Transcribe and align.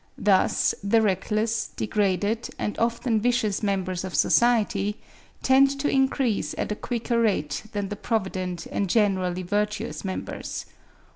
Thus 0.17 0.73
the 0.83 0.99
reckless, 0.99 1.67
degraded, 1.75 2.49
and 2.57 2.75
often 2.79 3.21
vicious 3.21 3.61
members 3.61 4.03
of 4.03 4.15
society, 4.15 4.99
tend 5.43 5.79
to 5.79 5.87
increase 5.87 6.55
at 6.57 6.71
a 6.71 6.75
quicker 6.75 7.21
rate 7.21 7.65
than 7.73 7.89
the 7.89 7.95
provident 7.95 8.65
and 8.71 8.89
generally 8.89 9.43
virtuous 9.43 10.03
members. 10.03 10.65